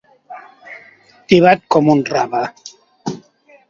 Tibat 1.33 1.63
com 1.77 1.95
un 1.97 2.05
rave. 2.11 2.45